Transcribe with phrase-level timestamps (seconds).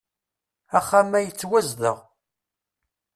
[0.77, 1.97] Axxam-a yettwazdeɣ.